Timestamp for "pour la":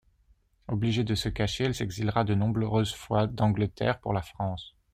3.99-4.23